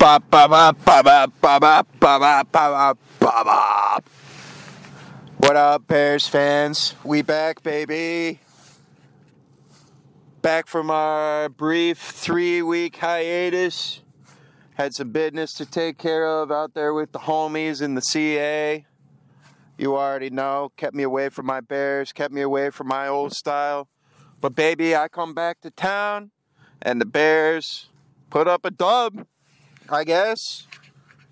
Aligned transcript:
Ba 0.00 0.18
ba 0.18 0.48
ba 0.48 0.72
ba 0.72 1.02
ba 1.02 1.28
ba 1.28 1.60
ba 1.60 1.84
ba 2.00 2.44
ba 2.50 2.94
ba 3.20 3.44
ba. 3.44 4.00
What 5.36 5.56
up, 5.56 5.86
Bears 5.86 6.26
fans? 6.26 6.94
We 7.04 7.20
back, 7.20 7.62
baby. 7.62 8.40
Back 10.40 10.68
from 10.68 10.90
our 10.90 11.50
brief 11.50 11.98
three-week 11.98 12.96
hiatus. 12.96 14.00
Had 14.72 14.94
some 14.94 15.10
business 15.10 15.52
to 15.52 15.66
take 15.66 15.98
care 15.98 16.26
of 16.26 16.50
out 16.50 16.72
there 16.72 16.94
with 16.94 17.12
the 17.12 17.18
homies 17.18 17.82
in 17.82 17.94
the 17.94 18.00
CA. 18.00 18.86
You 19.76 19.98
already 19.98 20.30
know. 20.30 20.72
Kept 20.78 20.94
me 20.94 21.02
away 21.02 21.28
from 21.28 21.44
my 21.44 21.60
Bears. 21.60 22.14
Kept 22.14 22.32
me 22.32 22.40
away 22.40 22.70
from 22.70 22.86
my 22.86 23.06
old 23.06 23.34
style. 23.34 23.86
But 24.40 24.54
baby, 24.54 24.96
I 24.96 25.08
come 25.08 25.34
back 25.34 25.60
to 25.60 25.70
town, 25.70 26.30
and 26.80 27.02
the 27.02 27.04
Bears 27.04 27.90
put 28.30 28.48
up 28.48 28.64
a 28.64 28.70
dub. 28.70 29.26
I 29.90 30.04
guess. 30.04 30.68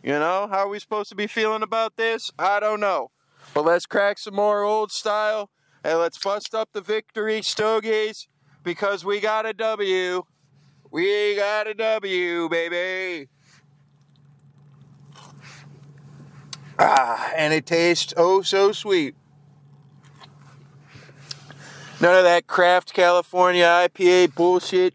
You 0.02 0.12
know, 0.12 0.48
how 0.50 0.58
are 0.58 0.68
we 0.68 0.78
supposed 0.78 1.08
to 1.10 1.14
be 1.14 1.26
feeling 1.26 1.62
about 1.62 1.96
this? 1.96 2.30
I 2.38 2.60
don't 2.60 2.80
know. 2.80 3.10
But 3.54 3.64
let's 3.64 3.86
crack 3.86 4.18
some 4.18 4.34
more 4.34 4.62
old 4.62 4.90
style 4.90 5.50
and 5.84 5.98
let's 5.98 6.18
bust 6.18 6.54
up 6.54 6.70
the 6.72 6.80
victory 6.80 7.40
stogies 7.42 8.28
because 8.62 9.04
we 9.04 9.20
got 9.20 9.46
a 9.46 9.52
W. 9.52 10.24
We 10.90 11.36
got 11.36 11.68
a 11.68 11.74
W, 11.74 12.48
baby. 12.48 13.28
Ah, 16.78 17.32
and 17.36 17.52
it 17.52 17.66
tastes 17.66 18.14
oh 18.16 18.42
so 18.42 18.72
sweet. 18.72 19.14
None 22.00 22.14
of 22.16 22.24
that 22.24 22.46
craft 22.46 22.92
California 22.92 23.64
IPA 23.64 24.34
bullshit. 24.34 24.94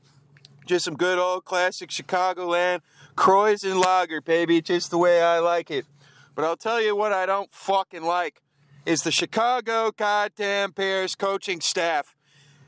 Just 0.66 0.86
some 0.86 0.96
good 0.96 1.20
old 1.20 1.46
classic 1.46 1.90
Chicagoland 1.90 2.82
Kreuzen 3.16 3.82
Lager, 3.84 4.22
baby, 4.22 4.62
just 4.62 4.90
the 4.90 4.98
way 4.98 5.22
I 5.22 5.40
like 5.40 5.70
it. 5.70 5.86
But 6.36 6.46
I'll 6.46 6.58
tell 6.58 6.82
you 6.82 6.96
what 6.96 7.14
I 7.14 7.26
don't 7.26 7.54
fucking 7.54 8.04
like 8.04 8.42
is 8.86 9.04
the 9.04 9.12
Chicago 9.12 9.92
goddamn 9.96 10.72
Bears 10.72 11.16
coaching 11.16 11.62
staff. 11.62 12.16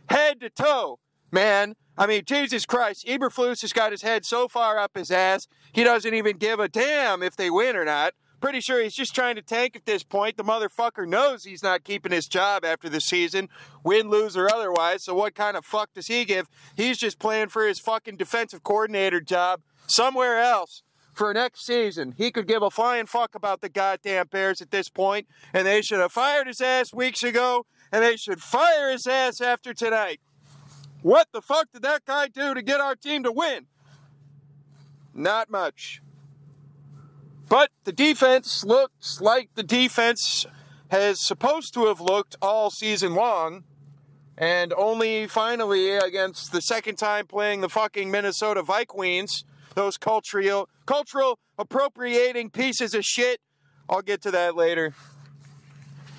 Head 0.09 0.39
to 0.41 0.49
toe, 0.49 0.99
man. 1.31 1.75
I 1.97 2.07
mean, 2.07 2.23
Jesus 2.25 2.65
Christ, 2.65 3.07
Eberflus 3.07 3.61
has 3.61 3.73
got 3.73 3.91
his 3.91 4.01
head 4.01 4.25
so 4.25 4.47
far 4.47 4.77
up 4.77 4.91
his 4.95 5.11
ass, 5.11 5.47
he 5.71 5.83
doesn't 5.83 6.13
even 6.13 6.37
give 6.37 6.59
a 6.59 6.67
damn 6.67 7.23
if 7.23 7.35
they 7.35 7.49
win 7.49 7.75
or 7.75 7.85
not. 7.85 8.13
Pretty 8.45 8.61
sure 8.61 8.79
he's 8.79 8.93
just 8.93 9.15
trying 9.15 9.37
to 9.37 9.41
tank 9.41 9.75
at 9.75 9.87
this 9.87 10.03
point. 10.03 10.37
The 10.37 10.43
motherfucker 10.43 11.07
knows 11.07 11.45
he's 11.45 11.63
not 11.63 11.83
keeping 11.83 12.11
his 12.11 12.27
job 12.27 12.63
after 12.63 12.87
the 12.87 13.01
season, 13.01 13.49
win, 13.83 14.07
lose, 14.07 14.37
or 14.37 14.47
otherwise. 14.47 15.03
So 15.03 15.15
what 15.15 15.33
kind 15.33 15.57
of 15.57 15.65
fuck 15.65 15.95
does 15.95 16.05
he 16.05 16.25
give? 16.25 16.47
He's 16.77 16.99
just 16.99 17.17
playing 17.17 17.47
for 17.47 17.65
his 17.65 17.79
fucking 17.79 18.17
defensive 18.17 18.61
coordinator 18.61 19.19
job 19.19 19.61
somewhere 19.87 20.37
else 20.39 20.83
for 21.11 21.33
next 21.33 21.65
season. 21.65 22.13
He 22.19 22.29
could 22.29 22.47
give 22.47 22.61
a 22.61 22.69
flying 22.69 23.07
fuck 23.07 23.33
about 23.33 23.61
the 23.61 23.67
goddamn 23.67 24.27
Bears 24.27 24.61
at 24.61 24.69
this 24.69 24.89
point, 24.89 25.25
and 25.51 25.65
they 25.65 25.81
should 25.81 25.99
have 25.99 26.11
fired 26.11 26.45
his 26.45 26.61
ass 26.61 26.93
weeks 26.93 27.23
ago, 27.23 27.65
and 27.91 28.03
they 28.03 28.15
should 28.15 28.43
fire 28.43 28.91
his 28.91 29.07
ass 29.07 29.41
after 29.41 29.73
tonight. 29.73 30.21
What 31.01 31.29
the 31.33 31.41
fuck 31.41 31.71
did 31.71 31.81
that 31.81 32.05
guy 32.05 32.27
do 32.27 32.53
to 32.53 32.61
get 32.61 32.79
our 32.79 32.95
team 32.95 33.23
to 33.23 33.31
win? 33.31 33.65
Not 35.15 35.49
much. 35.49 36.03
But 37.47 37.69
the 37.83 37.91
defense 37.91 38.63
looks 38.63 39.21
like 39.21 39.49
the 39.55 39.63
defense 39.63 40.45
has 40.89 41.19
supposed 41.19 41.73
to 41.75 41.85
have 41.85 42.01
looked 42.01 42.35
all 42.41 42.69
season 42.69 43.13
long. 43.13 43.63
And 44.37 44.73
only 44.73 45.27
finally 45.27 45.91
against 45.91 46.51
the 46.51 46.61
second 46.61 46.97
time 46.97 47.25
playing 47.25 47.61
the 47.61 47.69
fucking 47.69 48.11
Minnesota 48.11 48.61
Vikings, 48.63 49.45
those 49.75 49.97
cultural 49.97 50.67
cultural 50.85 51.39
appropriating 51.57 52.49
pieces 52.49 52.93
of 52.93 53.05
shit. 53.05 53.39
I'll 53.87 54.01
get 54.01 54.21
to 54.23 54.31
that 54.31 54.55
later. 54.55 54.93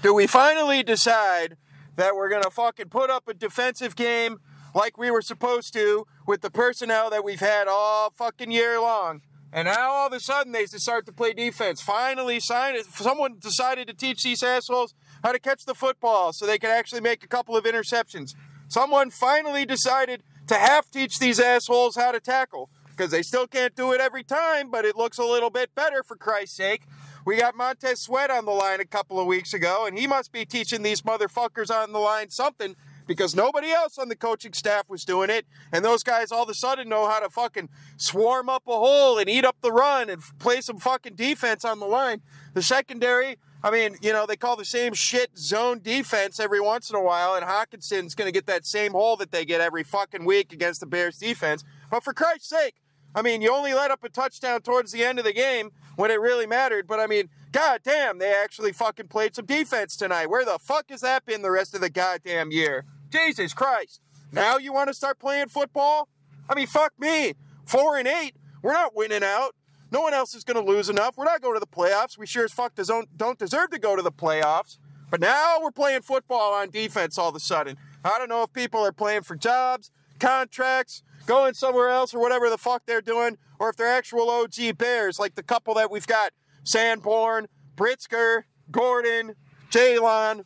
Do 0.02 0.14
we 0.14 0.26
finally 0.26 0.82
decide 0.82 1.56
that 1.96 2.14
we're 2.14 2.30
gonna 2.30 2.50
fucking 2.50 2.88
put 2.88 3.10
up 3.10 3.28
a 3.28 3.34
defensive 3.34 3.96
game 3.96 4.38
like 4.74 4.96
we 4.96 5.10
were 5.10 5.22
supposed 5.22 5.72
to 5.74 6.06
with 6.26 6.40
the 6.40 6.50
personnel 6.50 7.10
that 7.10 7.24
we've 7.24 7.40
had 7.40 7.66
all 7.68 8.12
fucking 8.16 8.50
year 8.50 8.80
long? 8.80 9.20
And 9.52 9.66
now 9.66 9.90
all 9.90 10.06
of 10.08 10.12
a 10.12 10.20
sudden 10.20 10.52
they 10.52 10.66
start 10.66 11.06
to 11.06 11.12
play 11.12 11.32
defense. 11.32 11.80
Finally, 11.80 12.40
someone 12.40 13.38
decided 13.38 13.86
to 13.88 13.94
teach 13.94 14.22
these 14.22 14.42
assholes 14.42 14.94
how 15.22 15.32
to 15.32 15.38
catch 15.38 15.64
the 15.64 15.74
football 15.74 16.32
so 16.32 16.46
they 16.46 16.58
could 16.58 16.70
actually 16.70 17.00
make 17.00 17.24
a 17.24 17.28
couple 17.28 17.56
of 17.56 17.64
interceptions. 17.64 18.34
Someone 18.68 19.10
finally 19.10 19.64
decided 19.64 20.22
to 20.48 20.54
half 20.54 20.90
teach 20.90 21.18
these 21.18 21.40
assholes 21.40 21.96
how 21.96 22.12
to 22.12 22.20
tackle 22.20 22.68
because 22.88 23.10
they 23.10 23.22
still 23.22 23.46
can't 23.46 23.74
do 23.76 23.92
it 23.92 24.00
every 24.00 24.24
time, 24.24 24.70
but 24.70 24.84
it 24.84 24.96
looks 24.96 25.18
a 25.18 25.24
little 25.24 25.50
bit 25.50 25.74
better 25.74 26.02
for 26.02 26.16
Christ's 26.16 26.56
sake. 26.56 26.82
We 27.24 27.36
got 27.36 27.56
Montez 27.56 28.00
Sweat 28.00 28.30
on 28.30 28.44
the 28.44 28.52
line 28.52 28.80
a 28.80 28.84
couple 28.84 29.18
of 29.18 29.26
weeks 29.26 29.52
ago, 29.52 29.84
and 29.86 29.98
he 29.98 30.06
must 30.06 30.32
be 30.32 30.44
teaching 30.44 30.82
these 30.82 31.02
motherfuckers 31.02 31.70
on 31.70 31.92
the 31.92 31.98
line 31.98 32.30
something 32.30 32.76
because 33.06 33.34
nobody 33.34 33.70
else 33.70 33.98
on 33.98 34.08
the 34.08 34.16
coaching 34.16 34.52
staff 34.52 34.88
was 34.88 35.04
doing 35.04 35.30
it. 35.30 35.46
And 35.72 35.84
those 35.84 36.02
guys 36.02 36.32
all 36.32 36.42
of 36.42 36.48
a 36.48 36.54
sudden 36.54 36.88
know 36.88 37.06
how 37.08 37.20
to 37.20 37.30
fucking 37.30 37.68
swarm 37.96 38.48
up 38.48 38.64
a 38.66 38.72
hole 38.72 39.18
and 39.18 39.28
eat 39.28 39.44
up 39.44 39.56
the 39.60 39.72
run 39.72 40.10
and 40.10 40.22
play 40.38 40.60
some 40.60 40.78
fucking 40.78 41.14
defense 41.14 41.64
on 41.64 41.78
the 41.78 41.86
line. 41.86 42.22
The 42.54 42.62
secondary, 42.62 43.38
I 43.62 43.70
mean, 43.70 43.96
you 44.00 44.12
know, 44.12 44.26
they 44.26 44.36
call 44.36 44.56
the 44.56 44.64
same 44.64 44.94
shit 44.94 45.36
zone 45.38 45.80
defense 45.82 46.38
every 46.40 46.60
once 46.60 46.90
in 46.90 46.96
a 46.96 47.02
while, 47.02 47.34
and 47.34 47.44
Hockenson's 47.44 48.14
going 48.14 48.28
to 48.28 48.32
get 48.32 48.46
that 48.46 48.66
same 48.66 48.92
hole 48.92 49.16
that 49.16 49.32
they 49.32 49.44
get 49.44 49.60
every 49.60 49.82
fucking 49.82 50.24
week 50.24 50.52
against 50.52 50.80
the 50.80 50.86
Bears 50.86 51.18
defense. 51.18 51.64
But 51.90 52.04
for 52.04 52.12
Christ's 52.12 52.48
sake, 52.48 52.74
I 53.14 53.22
mean, 53.22 53.40
you 53.40 53.50
only 53.50 53.72
let 53.72 53.90
up 53.90 54.04
a 54.04 54.10
touchdown 54.10 54.60
towards 54.60 54.92
the 54.92 55.02
end 55.02 55.18
of 55.18 55.24
the 55.24 55.32
game 55.32 55.70
when 55.96 56.10
it 56.10 56.20
really 56.20 56.46
mattered. 56.46 56.86
But 56.86 57.00
I 57.00 57.06
mean, 57.06 57.30
god 57.50 57.80
damn, 57.82 58.18
they 58.18 58.32
actually 58.32 58.72
fucking 58.72 59.08
played 59.08 59.34
some 59.34 59.46
defense 59.46 59.96
tonight. 59.96 60.28
Where 60.28 60.44
the 60.44 60.58
fuck 60.58 60.90
has 60.90 61.00
that 61.00 61.24
been 61.24 61.40
the 61.40 61.50
rest 61.50 61.74
of 61.74 61.80
the 61.80 61.88
goddamn 61.88 62.52
year? 62.52 62.84
Jesus 63.10 63.52
Christ. 63.52 64.00
Now 64.32 64.58
you 64.58 64.72
want 64.72 64.88
to 64.88 64.94
start 64.94 65.18
playing 65.18 65.48
football? 65.48 66.08
I 66.48 66.54
mean, 66.54 66.66
fuck 66.66 66.92
me. 66.98 67.34
Four 67.64 67.98
and 67.98 68.06
eight. 68.06 68.36
We're 68.62 68.72
not 68.72 68.94
winning 68.94 69.22
out. 69.22 69.54
No 69.92 70.00
one 70.00 70.14
else 70.14 70.34
is 70.34 70.44
going 70.44 70.62
to 70.62 70.70
lose 70.72 70.88
enough. 70.88 71.16
We're 71.16 71.24
not 71.24 71.40
going 71.40 71.54
to 71.54 71.60
the 71.60 71.66
playoffs. 71.66 72.18
We 72.18 72.26
sure 72.26 72.44
as 72.44 72.52
fuck 72.52 72.74
don't, 72.74 73.38
deserve 73.38 73.70
to 73.70 73.78
go 73.78 73.94
to 73.94 74.02
the 74.02 74.12
playoffs. 74.12 74.78
But 75.10 75.20
now 75.20 75.58
we're 75.62 75.70
playing 75.70 76.02
football 76.02 76.52
on 76.52 76.70
defense 76.70 77.16
all 77.18 77.28
of 77.28 77.36
a 77.36 77.40
sudden. 77.40 77.76
I 78.04 78.18
don't 78.18 78.28
know 78.28 78.42
if 78.42 78.52
people 78.52 78.80
are 78.80 78.92
playing 78.92 79.22
for 79.22 79.36
jobs, 79.36 79.90
contracts, 80.18 81.02
going 81.26 81.54
somewhere 81.54 81.88
else 81.88 82.14
or 82.14 82.20
whatever 82.20 82.50
the 82.50 82.58
fuck 82.58 82.82
they're 82.86 83.00
doing, 83.00 83.38
or 83.58 83.70
if 83.70 83.76
they're 83.76 83.86
actual 83.86 84.28
OG 84.28 84.76
Bears, 84.76 85.18
like 85.18 85.34
the 85.34 85.42
couple 85.42 85.74
that 85.74 85.90
we've 85.90 86.06
got 86.06 86.32
Sanborn, 86.64 87.46
Brisker, 87.76 88.46
Gordon, 88.70 89.34
Jaylon. 89.70 90.44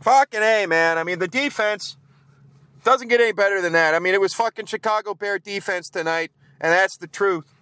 Fucking 0.00 0.42
A, 0.42 0.66
man. 0.66 0.98
I 0.98 1.04
mean, 1.04 1.18
the 1.18 1.28
defense 1.28 1.96
doesn't 2.84 3.08
get 3.08 3.20
any 3.20 3.32
better 3.32 3.60
than 3.60 3.72
that. 3.72 3.94
I 3.94 3.98
mean, 3.98 4.14
it 4.14 4.20
was 4.20 4.34
fucking 4.34 4.66
Chicago 4.66 5.14
Bear 5.14 5.38
defense 5.38 5.90
tonight, 5.90 6.30
and 6.60 6.72
that's 6.72 6.96
the 6.96 7.06
truth. 7.06 7.52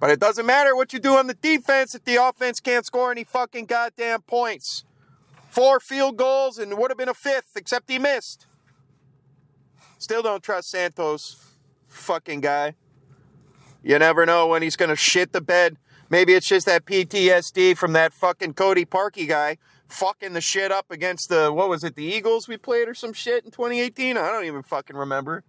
But 0.00 0.10
it 0.10 0.20
doesn't 0.20 0.46
matter 0.46 0.76
what 0.76 0.92
you 0.92 0.98
do 0.98 1.16
on 1.16 1.26
the 1.26 1.34
defense 1.34 1.94
if 1.94 2.04
the 2.04 2.16
offense 2.16 2.60
can't 2.60 2.86
score 2.86 3.10
any 3.10 3.24
fucking 3.24 3.66
goddamn 3.66 4.22
points. 4.22 4.84
Four 5.48 5.80
field 5.80 6.16
goals 6.16 6.58
and 6.58 6.76
would 6.76 6.90
have 6.90 6.98
been 6.98 7.08
a 7.08 7.14
fifth, 7.14 7.56
except 7.56 7.90
he 7.90 7.98
missed. 7.98 8.46
Still 9.98 10.22
don't 10.22 10.42
trust 10.42 10.70
Santos, 10.70 11.44
fucking 11.88 12.40
guy. 12.40 12.74
You 13.82 13.98
never 13.98 14.26
know 14.26 14.46
when 14.48 14.62
he's 14.62 14.76
going 14.76 14.90
to 14.90 14.96
shit 14.96 15.32
the 15.32 15.40
bed. 15.40 15.78
Maybe 16.10 16.34
it's 16.34 16.46
just 16.46 16.66
that 16.66 16.86
PTSD 16.86 17.76
from 17.76 17.92
that 17.92 18.12
fucking 18.14 18.54
Cody 18.54 18.84
Parkey 18.84 19.28
guy 19.28 19.58
fucking 19.88 20.32
the 20.32 20.40
shit 20.40 20.70
up 20.70 20.90
against 20.90 21.28
the, 21.28 21.52
what 21.52 21.68
was 21.68 21.84
it, 21.84 21.96
the 21.96 22.04
Eagles 22.04 22.48
we 22.48 22.56
played 22.56 22.88
or 22.88 22.94
some 22.94 23.12
shit 23.12 23.44
in 23.44 23.50
2018? 23.50 24.16
I 24.16 24.30
don't 24.30 24.44
even 24.44 24.62
fucking 24.62 24.96
remember. 24.96 25.44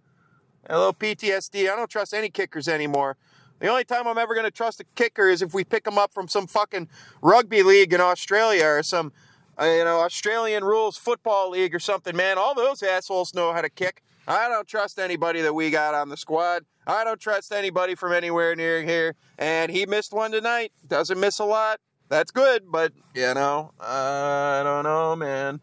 A 0.66 0.76
little 0.76 0.94
PTSD. 0.94 1.70
I 1.70 1.76
don't 1.76 1.90
trust 1.90 2.12
any 2.12 2.28
kickers 2.28 2.68
anymore. 2.68 3.16
The 3.60 3.68
only 3.68 3.84
time 3.84 4.06
I'm 4.06 4.18
ever 4.18 4.34
going 4.34 4.46
to 4.46 4.50
trust 4.50 4.80
a 4.80 4.84
kicker 4.94 5.28
is 5.28 5.42
if 5.42 5.52
we 5.52 5.64
pick 5.64 5.84
them 5.84 5.98
up 5.98 6.12
from 6.12 6.28
some 6.28 6.46
fucking 6.46 6.88
rugby 7.22 7.62
league 7.62 7.92
in 7.92 8.00
Australia 8.00 8.66
or 8.66 8.82
some, 8.82 9.12
uh, 9.60 9.64
you 9.64 9.84
know, 9.84 10.00
Australian 10.00 10.64
rules 10.64 10.96
football 10.96 11.50
league 11.50 11.74
or 11.74 11.78
something, 11.78 12.16
man. 12.16 12.38
All 12.38 12.54
those 12.54 12.82
assholes 12.82 13.34
know 13.34 13.52
how 13.52 13.60
to 13.60 13.68
kick. 13.68 14.02
I 14.26 14.48
don't 14.48 14.66
trust 14.66 14.98
anybody 14.98 15.42
that 15.42 15.54
we 15.54 15.70
got 15.70 15.94
on 15.94 16.08
the 16.08 16.16
squad. 16.16 16.64
I 16.90 17.04
don't 17.04 17.20
trust 17.20 17.52
anybody 17.52 17.94
from 17.94 18.12
anywhere 18.12 18.56
near 18.56 18.82
here. 18.82 19.14
And 19.38 19.70
he 19.70 19.86
missed 19.86 20.12
one 20.12 20.32
tonight. 20.32 20.72
Doesn't 20.86 21.20
miss 21.20 21.38
a 21.38 21.44
lot. 21.44 21.80
That's 22.08 22.32
good, 22.32 22.64
but, 22.66 22.92
you 23.14 23.32
know, 23.34 23.70
I 23.78 24.62
don't 24.64 24.82
know, 24.82 25.14
man. 25.14 25.60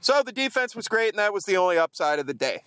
So 0.00 0.22
the 0.22 0.32
defense 0.32 0.76
was 0.76 0.88
great, 0.88 1.10
and 1.10 1.18
that 1.18 1.32
was 1.32 1.44
the 1.44 1.56
only 1.56 1.78
upside 1.78 2.18
of 2.18 2.26
the 2.26 2.34
day. 2.34 2.62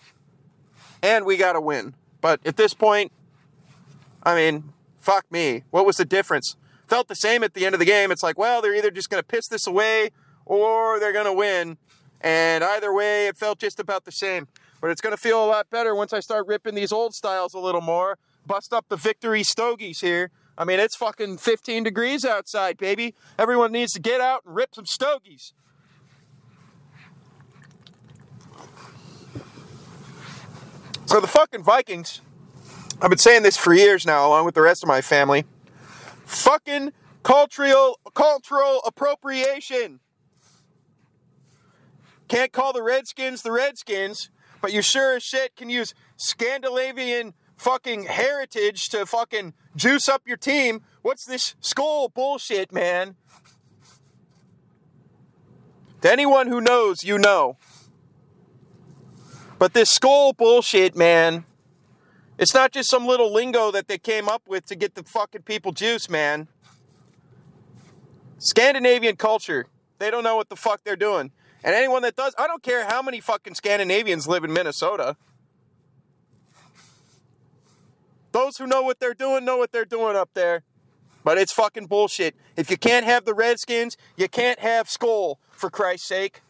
And 1.03 1.25
we 1.25 1.37
got 1.37 1.55
a 1.55 1.61
win. 1.61 1.93
But 2.21 2.39
at 2.45 2.57
this 2.57 2.73
point, 2.73 3.11
I 4.23 4.33
mean, 4.33 4.73
fuck 4.99 5.31
me. 5.31 5.63
What 5.69 5.85
was 5.85 5.97
the 5.97 6.05
difference? 6.05 6.55
Felt 6.87 7.07
the 7.07 7.15
same 7.15 7.43
at 7.43 7.53
the 7.53 7.67
end 7.67 7.75
of 7.75 7.79
the 7.79 7.85
game. 7.85 8.11
It's 8.11 8.23
like, 8.23 8.39
well, 8.39 8.63
they're 8.63 8.75
either 8.75 8.89
just 8.89 9.11
going 9.11 9.21
to 9.21 9.27
piss 9.27 9.47
this 9.47 9.67
away 9.67 10.09
or 10.45 10.99
they're 10.99 11.13
going 11.13 11.25
to 11.25 11.33
win. 11.33 11.77
And 12.21 12.63
either 12.63 12.91
way, 12.91 13.27
it 13.27 13.37
felt 13.37 13.59
just 13.59 13.79
about 13.79 14.05
the 14.05 14.11
same. 14.11 14.47
But 14.83 14.91
it's 14.91 14.99
going 14.99 15.15
to 15.15 15.17
feel 15.17 15.41
a 15.41 15.47
lot 15.47 15.69
better 15.69 15.95
once 15.95 16.11
I 16.11 16.19
start 16.19 16.45
ripping 16.45 16.75
these 16.75 16.91
old 16.91 17.15
styles 17.15 17.53
a 17.53 17.57
little 17.57 17.79
more. 17.79 18.17
bust 18.45 18.73
up 18.73 18.89
the 18.89 18.97
victory 18.97 19.41
stogies 19.41 20.01
here. 20.01 20.29
I 20.57 20.65
mean, 20.65 20.77
it's 20.77 20.93
fucking 20.93 21.37
15 21.37 21.83
degrees 21.83 22.25
outside, 22.25 22.77
baby. 22.77 23.15
Everyone 23.39 23.71
needs 23.71 23.93
to 23.93 24.01
get 24.01 24.19
out 24.19 24.41
and 24.45 24.53
rip 24.53 24.75
some 24.75 24.85
stogies. 24.85 25.53
So 31.05 31.21
the 31.21 31.27
fucking 31.27 31.63
Vikings, 31.63 32.19
I've 33.01 33.09
been 33.09 33.17
saying 33.17 33.43
this 33.43 33.55
for 33.55 33.73
years 33.73 34.05
now, 34.05 34.27
along 34.27 34.43
with 34.43 34.55
the 34.55 34.61
rest 34.61 34.83
of 34.83 34.89
my 34.89 34.99
family. 34.99 35.45
Fucking 36.25 36.91
cultural 37.23 38.01
cultural 38.13 38.81
appropriation. 38.85 40.01
Can't 42.27 42.51
call 42.51 42.73
the 42.73 42.83
Redskins 42.83 43.43
the 43.43 43.51
Redskins, 43.53 44.29
but 44.63 44.71
you 44.71 44.81
sure 44.81 45.17
as 45.17 45.23
shit 45.23 45.57
can 45.57 45.69
use 45.69 45.93
Scandinavian 46.15 47.33
fucking 47.57 48.05
heritage 48.05 48.87
to 48.87 49.05
fucking 49.05 49.53
juice 49.75 50.07
up 50.07 50.21
your 50.25 50.37
team. 50.37 50.81
What's 51.01 51.25
this 51.25 51.55
Skol 51.61 52.13
bullshit, 52.13 52.71
man? 52.71 53.17
To 55.99 56.09
anyone 56.09 56.47
who 56.47 56.61
knows, 56.61 57.03
you 57.03 57.17
know. 57.17 57.57
But 59.59 59.73
this 59.73 59.97
Skol 59.97 60.35
bullshit, 60.37 60.95
man, 60.95 61.43
it's 62.37 62.53
not 62.53 62.71
just 62.71 62.89
some 62.89 63.05
little 63.05 63.33
lingo 63.33 63.69
that 63.69 63.89
they 63.89 63.97
came 63.97 64.29
up 64.29 64.43
with 64.47 64.65
to 64.67 64.75
get 64.75 64.95
the 64.95 65.03
fucking 65.03 65.41
people 65.41 65.73
juice, 65.73 66.09
man. 66.09 66.47
Scandinavian 68.37 69.17
culture, 69.17 69.65
they 69.99 70.09
don't 70.09 70.23
know 70.23 70.37
what 70.37 70.47
the 70.47 70.55
fuck 70.55 70.85
they're 70.85 70.95
doing. 70.95 71.31
And 71.63 71.73
anyone 71.73 72.01
that 72.01 72.15
does, 72.15 72.35
I 72.37 72.47
don't 72.47 72.61
care 72.61 72.85
how 72.85 73.01
many 73.01 73.19
fucking 73.19 73.55
Scandinavians 73.55 74.27
live 74.27 74.43
in 74.43 74.51
Minnesota. 74.51 75.15
Those 78.31 78.57
who 78.57 78.67
know 78.67 78.81
what 78.81 78.99
they're 78.99 79.13
doing 79.13 79.45
know 79.45 79.57
what 79.57 79.71
they're 79.71 79.85
doing 79.85 80.15
up 80.15 80.31
there. 80.33 80.63
But 81.23 81.37
it's 81.37 81.53
fucking 81.53 81.85
bullshit. 81.85 82.35
If 82.57 82.69
you 82.69 82.77
can't 82.77 83.05
have 83.05 83.23
the 83.23 83.33
Redskins, 83.33 83.95
you 84.17 84.27
can't 84.27 84.59
have 84.59 84.87
Skol, 84.87 85.37
for 85.51 85.69
Christ's 85.69 86.07
sake. 86.07 86.41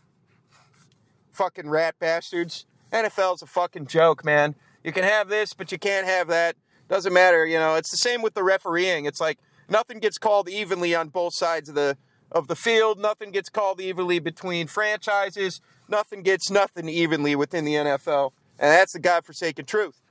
Fucking 1.31 1.69
rat 1.69 1.95
bastards. 1.99 2.65
NFL's 2.91 3.43
a 3.43 3.45
fucking 3.45 3.85
joke, 3.85 4.25
man. 4.25 4.55
You 4.83 4.91
can 4.91 5.03
have 5.03 5.29
this, 5.29 5.53
but 5.53 5.71
you 5.71 5.77
can't 5.77 6.07
have 6.07 6.27
that. 6.29 6.55
Doesn't 6.89 7.13
matter, 7.13 7.45
you 7.45 7.59
know. 7.59 7.75
It's 7.75 7.91
the 7.91 7.97
same 7.97 8.21
with 8.21 8.33
the 8.33 8.43
refereeing. 8.43 9.05
It's 9.05 9.21
like 9.21 9.37
nothing 9.69 9.99
gets 9.99 10.17
called 10.17 10.49
evenly 10.49 10.95
on 10.95 11.09
both 11.09 11.33
sides 11.33 11.69
of 11.69 11.75
the 11.75 11.97
of 12.33 12.47
the 12.47 12.55
field. 12.55 12.99
Nothing 12.99 13.31
gets 13.31 13.49
called 13.49 13.79
evenly 13.79 14.19
between 14.19 14.67
franchises. 14.67 15.61
Nothing 15.87 16.23
gets 16.23 16.49
nothing 16.49 16.89
evenly 16.89 17.35
within 17.35 17.65
the 17.65 17.73
NFL. 17.73 18.31
And 18.59 18.71
that's 18.71 18.93
the 18.93 18.99
godforsaken 18.99 19.65
truth. 19.65 20.01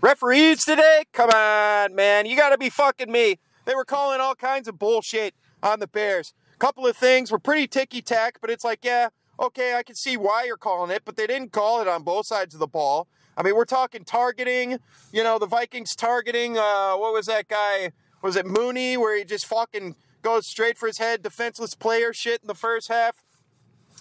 Referees 0.00 0.64
today? 0.64 1.04
Come 1.12 1.30
on, 1.30 1.94
man. 1.94 2.26
You 2.26 2.36
got 2.36 2.50
to 2.50 2.58
be 2.58 2.70
fucking 2.70 3.10
me. 3.10 3.38
They 3.64 3.74
were 3.74 3.84
calling 3.84 4.20
all 4.20 4.34
kinds 4.34 4.68
of 4.68 4.78
bullshit 4.78 5.34
on 5.62 5.80
the 5.80 5.86
Bears. 5.86 6.32
Couple 6.58 6.86
of 6.86 6.96
things 6.96 7.30
were 7.30 7.38
pretty 7.38 7.66
ticky 7.66 8.00
tack, 8.00 8.38
but 8.40 8.48
it's 8.48 8.64
like, 8.64 8.80
yeah, 8.82 9.08
okay, 9.38 9.74
I 9.74 9.82
can 9.82 9.94
see 9.94 10.16
why 10.16 10.44
you're 10.44 10.56
calling 10.56 10.90
it, 10.90 11.02
but 11.04 11.16
they 11.16 11.26
didn't 11.26 11.52
call 11.52 11.82
it 11.82 11.88
on 11.88 12.02
both 12.02 12.26
sides 12.26 12.54
of 12.54 12.60
the 12.60 12.66
ball. 12.66 13.08
I 13.36 13.42
mean, 13.42 13.54
we're 13.54 13.66
talking 13.66 14.04
targeting, 14.04 14.78
you 15.12 15.22
know, 15.22 15.38
the 15.38 15.46
Vikings 15.46 15.94
targeting, 15.94 16.56
uh, 16.56 16.94
what 16.94 17.12
was 17.12 17.26
that 17.26 17.48
guy? 17.48 17.92
Was 18.26 18.34
it 18.34 18.44
Mooney, 18.44 18.96
where 18.96 19.16
he 19.16 19.24
just 19.24 19.46
fucking 19.46 19.94
goes 20.20 20.48
straight 20.48 20.76
for 20.76 20.88
his 20.88 20.98
head, 20.98 21.22
defenseless 21.22 21.76
player 21.76 22.12
shit 22.12 22.40
in 22.42 22.48
the 22.48 22.56
first 22.56 22.88
half? 22.88 23.22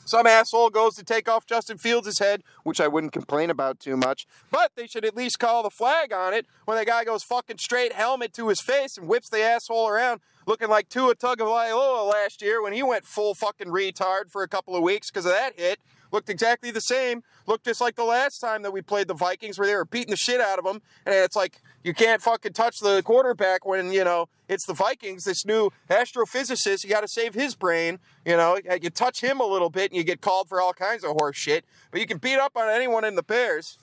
Some 0.04 0.26
asshole 0.26 0.72
goes 0.72 0.96
to 0.96 1.04
take 1.04 1.30
off 1.30 1.46
Justin 1.46 1.78
Fields' 1.78 2.18
head, 2.18 2.42
which 2.64 2.82
I 2.82 2.88
wouldn't 2.88 3.14
complain 3.14 3.52
about 3.52 3.80
too 3.80 3.96
much, 3.96 4.26
but 4.50 4.72
they 4.76 4.88
should 4.88 5.06
at 5.06 5.16
least 5.16 5.38
call 5.38 5.62
the 5.62 5.70
flag 5.70 6.12
on 6.12 6.34
it 6.34 6.48
when 6.66 6.76
the 6.76 6.86
guy 6.86 7.04
goes 7.04 7.22
fucking 7.22 7.60
straight 7.60 7.94
helmet 7.94 8.34
to 8.34 8.48
his 8.48 8.60
face 8.60 8.98
and 8.98 9.08
whips 9.08 9.30
the 9.30 9.44
asshole 9.44 9.88
around, 9.88 10.22
looking 10.48 10.70
like 10.70 10.90
Tua 10.90 11.14
Tagovailoa 11.14 12.10
last 12.10 12.42
year 12.42 12.64
when 12.64 12.74
he 12.74 12.82
went 12.82 13.06
full 13.06 13.36
fucking 13.36 13.68
retard 13.68 14.32
for 14.32 14.42
a 14.42 14.48
couple 14.48 14.76
of 14.76 14.82
weeks 14.82 15.12
because 15.12 15.28
of 15.28 15.34
that 15.34 15.54
hit. 15.56 15.80
Looked 16.16 16.30
exactly 16.30 16.72
the 16.72 16.80
same. 16.80 17.24
Looked 17.46 17.66
just 17.66 17.82
like 17.82 17.98
the 17.98 18.06
last 18.06 18.40
time 18.40 18.62
that 18.62 18.72
we 18.72 18.82
played 18.82 19.10
the 19.10 19.14
Vikings 19.14 19.60
where 19.60 19.68
they 19.68 19.76
were 19.76 19.84
beating 19.84 20.12
the 20.12 20.16
shit 20.16 20.40
out 20.40 20.58
of 20.58 20.64
them. 20.64 20.82
And 21.06 21.14
it's 21.14 21.36
like, 21.36 21.62
you 21.84 21.94
can't 21.94 22.22
fucking 22.22 22.54
touch 22.54 22.80
the 22.80 23.02
quarterback 23.04 23.66
when, 23.66 23.92
you 23.92 24.06
know, 24.06 24.30
it's 24.48 24.66
the 24.66 24.74
Vikings, 24.74 25.26
this 25.26 25.46
new 25.46 25.72
astrophysicist. 25.90 26.86
You 26.86 26.90
got 26.90 27.02
to 27.02 27.10
save 27.10 27.34
his 27.34 27.54
brain. 27.54 28.00
You 28.26 28.38
know, 28.38 28.58
you 28.82 28.90
touch 28.90 29.20
him 29.20 29.42
a 29.42 29.46
little 29.46 29.70
bit 29.70 29.92
and 29.92 29.98
you 29.98 30.06
get 30.06 30.22
called 30.22 30.48
for 30.48 30.62
all 30.62 30.72
kinds 30.72 31.04
of 31.04 31.12
horse 31.12 31.36
shit. 31.36 31.66
But 31.92 32.00
you 32.00 32.08
can 32.08 32.20
beat 32.20 32.40
up 32.40 32.56
on 32.56 32.70
anyone 32.70 33.04
in 33.04 33.16
the 33.16 33.24
Bears. 33.24 33.78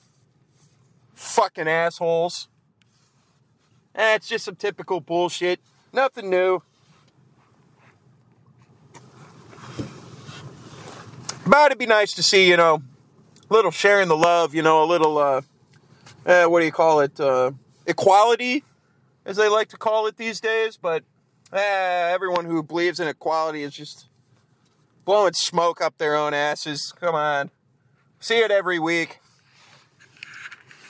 Fucking 1.13 1.69
assholes. 1.69 2.49
Eh, 3.95 4.15
it's 4.15 4.29
just 4.29 4.47
some 4.47 4.57
typical 4.57 5.01
bullshit. 5.01 5.61
Nothing 5.93 6.31
new. 6.31 6.63
But 11.47 11.67
it'd 11.67 11.79
be 11.79 11.87
nice 11.87 12.13
to 12.13 12.23
see, 12.23 12.49
you 12.49 12.57
know, 12.57 12.83
a 13.51 13.53
little 13.53 13.73
sharing 13.73 14.09
the 14.09 14.17
love, 14.17 14.55
you 14.55 14.63
know, 14.63 14.85
a 14.85 14.87
little, 14.87 15.19
uh, 15.19 15.43
eh, 16.25 16.45
what 16.45 16.61
do 16.61 16.67
you 16.67 16.73
call 16.73 17.01
it? 17.01 17.19
Uh, 17.19 17.51
equality, 17.87 18.63
as 19.25 19.37
they 19.37 19.49
like 19.49 19.69
to 19.71 19.77
call 19.77 20.07
it 20.07 20.17
these 20.17 20.41
days. 20.41 20.77
But 20.77 21.03
eh, 21.53 22.11
everyone 22.13 22.45
who 22.45 22.63
believes 22.63 23.01
in 23.01 23.09
equality 23.09 23.65
is 23.65 23.75
just 23.75 24.09
blowing 25.05 25.33
smoke 25.33 25.81
up 25.81 25.99
their 25.99 26.15
own 26.15 26.33
asses. 26.33 26.95
Come 27.01 27.17
on. 27.17 27.51
See 28.21 28.39
it 28.39 28.53
every 28.53 28.79
week. 28.79 29.19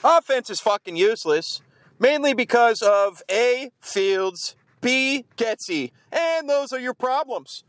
Offense 0.03 0.51
is 0.51 0.59
fucking 0.59 0.97
useless, 0.97 1.61
mainly 1.97 2.33
because 2.33 2.83
of 2.83 3.23
A, 3.31 3.71
Fields, 3.79 4.55
B, 4.81 5.25
Getsy. 5.35 5.91
And 6.11 6.47
those 6.47 6.71
are 6.71 6.79
your 6.79 6.93
problems. 6.93 7.63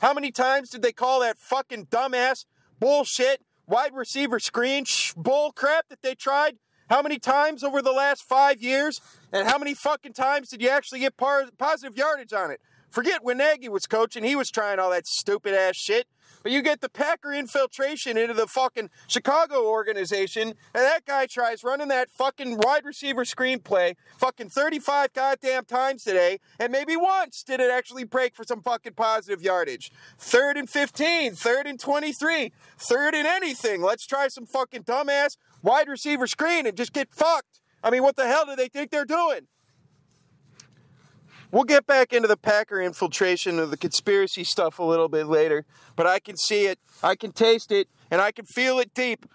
How 0.00 0.12
many 0.12 0.30
times 0.30 0.70
did 0.70 0.82
they 0.82 0.92
call 0.92 1.20
that 1.20 1.38
fucking 1.38 1.86
dumbass 1.86 2.44
bullshit 2.78 3.40
wide 3.66 3.94
receiver 3.94 4.38
screen 4.38 4.84
sh- 4.84 5.14
bull 5.16 5.52
crap 5.52 5.88
that 5.88 6.02
they 6.02 6.14
tried? 6.14 6.56
How 6.88 7.02
many 7.02 7.18
times 7.18 7.64
over 7.64 7.82
the 7.82 7.92
last 7.92 8.22
five 8.22 8.62
years? 8.62 9.00
And 9.32 9.48
how 9.48 9.58
many 9.58 9.74
fucking 9.74 10.12
times 10.12 10.50
did 10.50 10.62
you 10.62 10.68
actually 10.68 11.00
get 11.00 11.16
par- 11.16 11.46
positive 11.58 11.96
yardage 11.96 12.32
on 12.32 12.50
it? 12.50 12.60
Forget 12.96 13.22
when 13.22 13.36
Nagy 13.36 13.68
was 13.68 13.84
coaching, 13.84 14.24
he 14.24 14.34
was 14.34 14.50
trying 14.50 14.78
all 14.78 14.88
that 14.88 15.06
stupid 15.06 15.52
ass 15.52 15.76
shit. 15.76 16.06
But 16.42 16.50
you 16.50 16.62
get 16.62 16.80
the 16.80 16.88
Packer 16.88 17.30
infiltration 17.30 18.16
into 18.16 18.32
the 18.32 18.46
fucking 18.46 18.88
Chicago 19.06 19.66
organization, 19.66 20.48
and 20.48 20.56
that 20.72 21.04
guy 21.04 21.26
tries 21.26 21.62
running 21.62 21.88
that 21.88 22.08
fucking 22.08 22.56
wide 22.56 22.86
receiver 22.86 23.24
screenplay 23.24 23.96
fucking 24.18 24.48
35 24.48 25.12
goddamn 25.12 25.66
times 25.66 26.04
today, 26.04 26.40
and 26.58 26.72
maybe 26.72 26.96
once 26.96 27.42
did 27.42 27.60
it 27.60 27.70
actually 27.70 28.04
break 28.04 28.34
for 28.34 28.44
some 28.44 28.62
fucking 28.62 28.94
positive 28.94 29.42
yardage. 29.42 29.92
Third 30.18 30.56
and 30.56 30.70
15, 30.70 31.34
third 31.34 31.66
and 31.66 31.78
23, 31.78 32.50
third 32.78 33.14
and 33.14 33.26
anything. 33.26 33.82
Let's 33.82 34.06
try 34.06 34.28
some 34.28 34.46
fucking 34.46 34.84
dumbass 34.84 35.36
wide 35.60 35.88
receiver 35.88 36.26
screen 36.26 36.66
and 36.66 36.74
just 36.74 36.94
get 36.94 37.12
fucked. 37.12 37.60
I 37.84 37.90
mean, 37.90 38.02
what 38.02 38.16
the 38.16 38.26
hell 38.26 38.46
do 38.46 38.56
they 38.56 38.68
think 38.68 38.90
they're 38.90 39.04
doing? 39.04 39.48
We'll 41.52 41.64
get 41.64 41.86
back 41.86 42.12
into 42.12 42.28
the 42.28 42.36
Packer 42.36 42.80
infiltration 42.80 43.58
of 43.58 43.70
the 43.70 43.76
conspiracy 43.76 44.44
stuff 44.44 44.78
a 44.78 44.82
little 44.82 45.08
bit 45.08 45.26
later, 45.26 45.64
but 45.94 46.06
I 46.06 46.18
can 46.18 46.36
see 46.36 46.66
it, 46.66 46.78
I 47.02 47.14
can 47.14 47.32
taste 47.32 47.70
it, 47.70 47.88
and 48.10 48.20
I 48.20 48.32
can 48.32 48.44
feel 48.44 48.78
it 48.78 48.92
deep. 48.94 49.26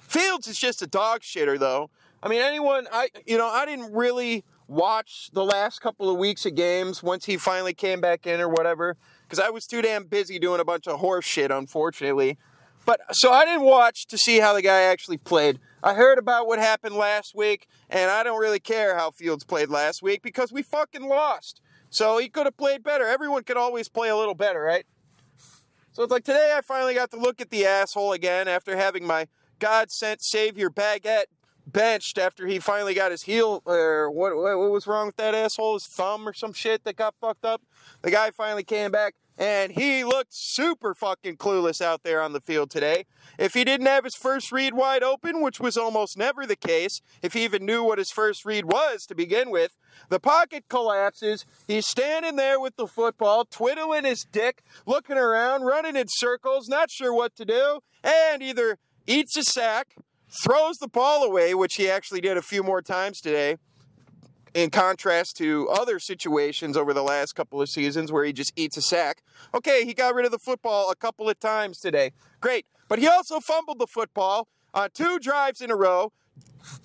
Fields 0.00 0.46
is 0.46 0.58
just 0.58 0.82
a 0.82 0.86
dog 0.86 1.20
shitter, 1.20 1.58
though. 1.58 1.90
I 2.22 2.28
mean, 2.28 2.40
anyone, 2.40 2.86
I, 2.92 3.08
you 3.26 3.36
know, 3.36 3.48
I 3.48 3.66
didn't 3.66 3.92
really 3.92 4.44
watch 4.68 5.30
the 5.32 5.44
last 5.44 5.80
couple 5.80 6.08
of 6.08 6.16
weeks 6.16 6.46
of 6.46 6.54
games 6.54 7.02
once 7.02 7.26
he 7.26 7.36
finally 7.36 7.74
came 7.74 8.00
back 8.00 8.26
in 8.26 8.40
or 8.40 8.48
whatever, 8.48 8.96
because 9.22 9.38
I 9.38 9.50
was 9.50 9.66
too 9.66 9.82
damn 9.82 10.04
busy 10.04 10.38
doing 10.38 10.60
a 10.60 10.64
bunch 10.64 10.86
of 10.86 11.00
horse 11.00 11.24
shit, 11.24 11.50
unfortunately. 11.50 12.38
But 12.84 13.00
so 13.14 13.32
I 13.32 13.44
didn't 13.44 13.62
watch 13.62 14.06
to 14.06 14.18
see 14.18 14.40
how 14.40 14.54
the 14.54 14.62
guy 14.62 14.82
actually 14.82 15.18
played. 15.18 15.60
I 15.82 15.94
heard 15.94 16.18
about 16.18 16.46
what 16.46 16.58
happened 16.58 16.94
last 16.94 17.34
week, 17.34 17.66
and 17.88 18.10
I 18.10 18.22
don't 18.22 18.40
really 18.40 18.60
care 18.60 18.96
how 18.96 19.10
Fields 19.10 19.44
played 19.44 19.68
last 19.68 20.02
week 20.02 20.22
because 20.22 20.52
we 20.52 20.62
fucking 20.62 21.06
lost. 21.06 21.60
So 21.90 22.18
he 22.18 22.28
could 22.28 22.46
have 22.46 22.56
played 22.56 22.82
better. 22.82 23.06
Everyone 23.06 23.44
could 23.44 23.56
always 23.56 23.88
play 23.88 24.08
a 24.08 24.16
little 24.16 24.34
better, 24.34 24.60
right? 24.62 24.86
So 25.92 26.02
it's 26.02 26.10
like 26.10 26.24
today 26.24 26.54
I 26.56 26.62
finally 26.62 26.94
got 26.94 27.10
to 27.10 27.18
look 27.18 27.40
at 27.40 27.50
the 27.50 27.66
asshole 27.66 28.12
again 28.12 28.48
after 28.48 28.76
having 28.76 29.06
my 29.06 29.28
God 29.58 29.90
sent 29.90 30.22
savior 30.22 30.70
baguette 30.70 31.26
benched 31.66 32.18
after 32.18 32.46
he 32.46 32.58
finally 32.58 32.94
got 32.94 33.10
his 33.10 33.22
heel 33.22 33.62
or 33.64 34.10
what, 34.10 34.34
what 34.36 34.70
was 34.70 34.86
wrong 34.86 35.06
with 35.06 35.16
that 35.16 35.34
asshole 35.34 35.74
his 35.74 35.86
thumb 35.86 36.26
or 36.26 36.32
some 36.32 36.52
shit 36.52 36.82
that 36.84 36.96
got 36.96 37.14
fucked 37.20 37.44
up 37.44 37.62
the 38.02 38.10
guy 38.10 38.30
finally 38.32 38.64
came 38.64 38.90
back 38.90 39.14
and 39.38 39.72
he 39.72 40.04
looked 40.04 40.34
super 40.34 40.94
fucking 40.94 41.36
clueless 41.36 41.80
out 41.80 42.02
there 42.02 42.20
on 42.20 42.32
the 42.32 42.40
field 42.40 42.70
today. 42.70 43.06
If 43.38 43.54
he 43.54 43.64
didn't 43.64 43.86
have 43.86 44.04
his 44.04 44.14
first 44.14 44.52
read 44.52 44.74
wide 44.74 45.02
open, 45.02 45.40
which 45.40 45.60
was 45.60 45.76
almost 45.76 46.16
never 46.16 46.46
the 46.46 46.56
case, 46.56 47.00
if 47.22 47.32
he 47.32 47.44
even 47.44 47.64
knew 47.64 47.82
what 47.82 47.98
his 47.98 48.10
first 48.10 48.44
read 48.44 48.66
was 48.66 49.06
to 49.06 49.14
begin 49.14 49.50
with, 49.50 49.76
the 50.08 50.20
pocket 50.20 50.64
collapses. 50.68 51.44
He's 51.66 51.86
standing 51.86 52.36
there 52.36 52.60
with 52.60 52.76
the 52.76 52.86
football, 52.86 53.44
twiddling 53.44 54.04
his 54.04 54.24
dick, 54.24 54.62
looking 54.86 55.16
around, 55.16 55.64
running 55.64 55.96
in 55.96 56.06
circles, 56.08 56.68
not 56.68 56.90
sure 56.90 57.14
what 57.14 57.34
to 57.36 57.44
do, 57.44 57.80
and 58.04 58.42
either 58.42 58.78
eats 59.06 59.36
a 59.36 59.42
sack, 59.42 59.96
throws 60.30 60.78
the 60.78 60.88
ball 60.88 61.22
away, 61.24 61.54
which 61.54 61.74
he 61.76 61.90
actually 61.90 62.20
did 62.20 62.36
a 62.36 62.42
few 62.42 62.62
more 62.62 62.82
times 62.82 63.20
today, 63.20 63.56
in 64.54 64.70
contrast 64.70 65.36
to 65.38 65.68
other 65.68 65.98
situations 65.98 66.76
over 66.76 66.92
the 66.92 67.02
last 67.02 67.34
couple 67.34 67.60
of 67.60 67.68
seasons 67.68 68.12
where 68.12 68.24
he 68.24 68.32
just 68.32 68.52
eats 68.56 68.76
a 68.76 68.82
sack. 68.82 69.22
Okay, 69.54 69.84
he 69.84 69.94
got 69.94 70.14
rid 70.14 70.24
of 70.26 70.32
the 70.32 70.38
football 70.38 70.90
a 70.90 70.96
couple 70.96 71.28
of 71.28 71.38
times 71.40 71.78
today. 71.78 72.12
Great. 72.40 72.66
But 72.88 72.98
he 72.98 73.08
also 73.08 73.40
fumbled 73.40 73.78
the 73.78 73.86
football 73.86 74.48
on 74.74 74.90
two 74.92 75.18
drives 75.18 75.60
in 75.60 75.70
a 75.70 75.76
row, 75.76 76.12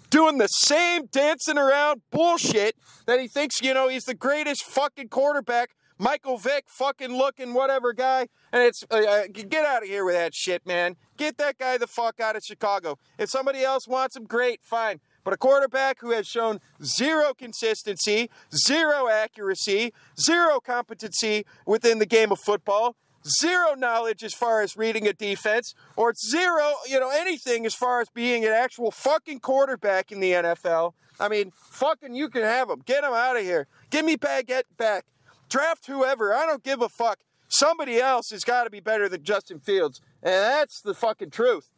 doing 0.09 0.37
the 0.37 0.47
same 0.47 1.07
dancing 1.07 1.57
around 1.57 2.01
bullshit 2.11 2.75
that 3.05 3.19
he 3.19 3.27
thinks, 3.27 3.61
you 3.61 3.73
know, 3.73 3.89
he's 3.89 4.05
the 4.05 4.13
greatest 4.13 4.63
fucking 4.63 5.09
quarterback. 5.09 5.71
Michael 5.99 6.37
Vick, 6.37 6.65
fucking 6.67 7.17
looking 7.17 7.55
whatever 7.55 7.91
guy, 7.91 8.27
and 8.51 8.61
it's 8.61 8.83
uh, 8.91 8.97
uh, 8.97 9.23
get 9.31 9.65
out 9.65 9.81
of 9.81 9.89
here 9.89 10.05
with 10.05 10.13
that 10.13 10.35
shit, 10.35 10.63
man. 10.63 10.95
Get 11.17 11.37
that 11.37 11.57
guy 11.57 11.79
the 11.79 11.87
fuck 11.87 12.19
out 12.19 12.35
of 12.35 12.43
Chicago. 12.43 12.99
If 13.17 13.31
somebody 13.31 13.63
else 13.63 13.87
wants 13.87 14.15
him, 14.15 14.25
great, 14.25 14.59
fine. 14.63 14.99
But 15.27 15.33
a 15.33 15.37
quarterback 15.37 15.99
who 15.99 16.11
has 16.11 16.25
shown 16.25 16.61
zero 16.81 17.33
consistency, 17.33 18.29
zero 18.55 19.09
accuracy, 19.09 19.91
zero 20.17 20.61
competency 20.61 21.45
within 21.65 21.99
the 21.99 22.05
game 22.05 22.31
of 22.31 22.39
football, 22.39 22.95
zero 23.27 23.75
knowledge 23.75 24.23
as 24.23 24.33
far 24.33 24.61
as 24.61 24.77
reading 24.77 25.05
a 25.05 25.11
defense, 25.11 25.75
or 25.97 26.13
zero, 26.13 26.75
you 26.87 26.97
know, 26.97 27.09
anything 27.09 27.65
as 27.65 27.75
far 27.75 27.99
as 27.99 28.07
being 28.07 28.45
an 28.45 28.53
actual 28.53 28.89
fucking 28.89 29.41
quarterback 29.41 30.13
in 30.13 30.21
the 30.21 30.31
NFL. 30.31 30.93
I 31.19 31.27
mean, 31.27 31.51
fucking, 31.53 32.15
you 32.15 32.29
can 32.29 32.43
have 32.43 32.69
him. 32.69 32.81
Get 32.85 33.03
him 33.03 33.11
out 33.11 33.35
of 33.35 33.43
here. 33.43 33.67
Give 33.89 34.05
me 34.05 34.15
Baguette 34.15 34.77
back. 34.77 35.03
Draft 35.49 35.87
whoever. 35.87 36.33
I 36.33 36.45
don't 36.45 36.63
give 36.63 36.81
a 36.81 36.87
fuck. 36.87 37.19
Somebody 37.49 37.99
else 37.99 38.29
has 38.29 38.45
got 38.45 38.63
to 38.63 38.69
be 38.69 38.79
better 38.79 39.09
than 39.09 39.23
Justin 39.23 39.59
Fields. 39.59 39.99
And 40.23 40.31
that's 40.31 40.79
the 40.79 40.93
fucking 40.93 41.31
truth. 41.31 41.69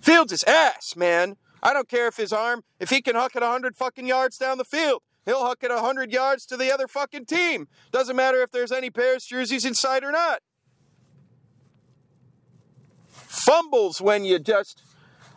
Fields 0.00 0.32
is 0.32 0.42
ass, 0.44 0.96
man. 0.96 1.36
I 1.62 1.72
don't 1.72 1.88
care 1.88 2.08
if 2.08 2.16
his 2.16 2.32
arm, 2.32 2.64
if 2.78 2.90
he 2.90 3.02
can 3.02 3.16
huck 3.16 3.34
it 3.34 3.42
100 3.42 3.76
fucking 3.76 4.06
yards 4.06 4.36
down 4.38 4.58
the 4.58 4.64
field. 4.64 5.02
He'll 5.24 5.44
huck 5.44 5.58
it 5.62 5.70
100 5.70 6.10
yards 6.10 6.46
to 6.46 6.56
the 6.56 6.72
other 6.72 6.88
fucking 6.88 7.26
team. 7.26 7.68
Doesn't 7.92 8.16
matter 8.16 8.42
if 8.42 8.50
there's 8.50 8.72
any 8.72 8.88
Bears 8.88 9.24
jerseys 9.24 9.64
inside 9.64 10.02
or 10.02 10.10
not. 10.10 10.40
Fumbles 13.08 14.00
when 14.00 14.24
you 14.24 14.38
just 14.38 14.82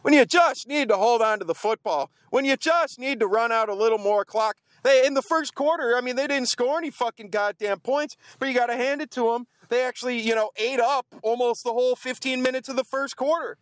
when 0.02 0.14
you 0.14 0.26
just 0.26 0.68
need 0.68 0.88
to 0.90 0.98
hold 0.98 1.22
on 1.22 1.40
to 1.40 1.46
the 1.46 1.54
football. 1.54 2.10
When 2.30 2.46
you 2.46 2.56
just 2.56 3.00
need 3.00 3.20
to 3.20 3.28
run 3.28 3.52
out 3.52 3.70
a 3.70 3.76
little 3.76 3.98
more 3.98 4.24
clock. 4.24 4.58
They 4.84 5.06
in 5.06 5.14
the 5.14 5.22
first 5.22 5.54
quarter, 5.54 5.96
I 5.96 6.02
mean, 6.02 6.16
they 6.16 6.26
didn't 6.26 6.48
score 6.48 6.78
any 6.78 6.90
fucking 6.90 7.30
goddamn 7.30 7.82
points, 7.82 8.16
but 8.40 8.48
you 8.48 8.56
got 8.56 8.68
to 8.68 8.76
hand 8.76 9.02
it 9.02 9.12
to 9.12 9.32
them. 9.32 9.46
They 9.70 9.84
actually, 9.84 10.20
you 10.20 10.36
know, 10.36 10.52
ate 10.56 10.80
up 10.80 11.06
almost 11.22 11.64
the 11.64 11.72
whole 11.72 11.96
15 11.96 12.42
minutes 12.42 12.68
of 12.68 12.76
the 12.76 12.84
first 12.84 13.16
quarter. 13.16 13.58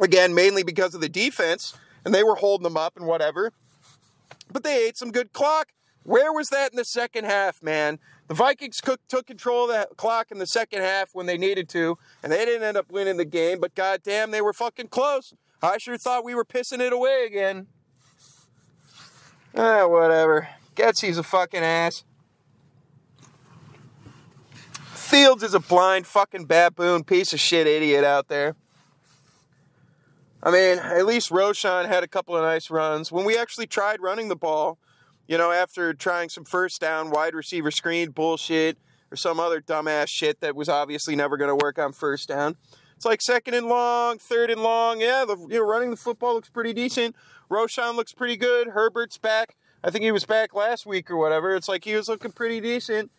Again, 0.00 0.34
mainly 0.34 0.62
because 0.62 0.94
of 0.94 1.00
the 1.00 1.08
defense, 1.08 1.74
and 2.04 2.14
they 2.14 2.24
were 2.24 2.36
holding 2.36 2.64
them 2.64 2.76
up 2.76 2.96
and 2.96 3.06
whatever. 3.06 3.52
But 4.50 4.64
they 4.64 4.86
ate 4.86 4.96
some 4.96 5.12
good 5.12 5.32
clock. 5.32 5.68
Where 6.02 6.32
was 6.32 6.48
that 6.48 6.72
in 6.72 6.76
the 6.76 6.84
second 6.84 7.26
half, 7.26 7.62
man? 7.62 7.98
The 8.26 8.34
Vikings 8.34 8.80
took 8.80 9.26
control 9.26 9.70
of 9.70 9.88
the 9.88 9.94
clock 9.96 10.30
in 10.30 10.38
the 10.38 10.46
second 10.46 10.80
half 10.80 11.10
when 11.12 11.26
they 11.26 11.36
needed 11.36 11.68
to, 11.70 11.98
and 12.22 12.32
they 12.32 12.44
didn't 12.44 12.62
end 12.62 12.76
up 12.76 12.90
winning 12.90 13.16
the 13.16 13.24
game, 13.24 13.60
but 13.60 13.74
goddamn, 13.74 14.30
they 14.30 14.40
were 14.40 14.52
fucking 14.52 14.88
close. 14.88 15.34
I 15.62 15.78
sure 15.78 15.98
thought 15.98 16.24
we 16.24 16.34
were 16.34 16.44
pissing 16.44 16.80
it 16.80 16.92
away 16.92 17.26
again. 17.26 17.66
Ah, 19.54 19.86
whatever. 19.86 20.48
Getsy's 20.74 21.18
a 21.18 21.22
fucking 21.22 21.62
ass. 21.62 22.04
Fields 24.94 25.42
is 25.42 25.54
a 25.54 25.60
blind 25.60 26.06
fucking 26.06 26.46
baboon 26.46 27.04
piece 27.04 27.32
of 27.32 27.40
shit 27.40 27.66
idiot 27.66 28.04
out 28.04 28.28
there. 28.28 28.54
I 30.42 30.50
mean, 30.50 30.78
at 30.78 31.04
least 31.04 31.30
Roschon 31.30 31.86
had 31.86 32.02
a 32.02 32.08
couple 32.08 32.34
of 32.34 32.42
nice 32.42 32.70
runs. 32.70 33.12
When 33.12 33.24
we 33.24 33.36
actually 33.36 33.66
tried 33.66 34.00
running 34.00 34.28
the 34.28 34.36
ball, 34.36 34.78
you 35.28 35.36
know, 35.36 35.52
after 35.52 35.92
trying 35.92 36.28
some 36.28 36.44
first 36.44 36.80
down, 36.80 37.10
wide 37.10 37.34
receiver 37.34 37.70
screen 37.70 38.10
bullshit 38.10 38.78
or 39.12 39.16
some 39.16 39.38
other 39.38 39.60
dumbass 39.60 40.08
shit 40.08 40.40
that 40.40 40.56
was 40.56 40.68
obviously 40.68 41.14
never 41.14 41.36
going 41.36 41.50
to 41.50 41.64
work 41.64 41.78
on 41.78 41.92
first 41.92 42.28
down. 42.28 42.56
It's 42.96 43.04
like 43.04 43.20
second 43.20 43.54
and 43.54 43.66
long, 43.66 44.18
third 44.18 44.50
and 44.50 44.62
long. 44.62 45.00
Yeah, 45.00 45.24
the, 45.26 45.36
you 45.48 45.58
know, 45.58 45.64
running 45.64 45.90
the 45.90 45.96
football 45.96 46.34
looks 46.34 46.50
pretty 46.50 46.72
decent. 46.72 47.14
Roschon 47.50 47.94
looks 47.94 48.12
pretty 48.12 48.36
good. 48.36 48.68
Herbert's 48.68 49.18
back. 49.18 49.56
I 49.82 49.90
think 49.90 50.04
he 50.04 50.12
was 50.12 50.26
back 50.26 50.54
last 50.54 50.86
week 50.86 51.10
or 51.10 51.16
whatever. 51.16 51.54
It's 51.54 51.68
like 51.68 51.84
he 51.84 51.94
was 51.94 52.08
looking 52.08 52.32
pretty 52.32 52.60
decent. 52.60 53.10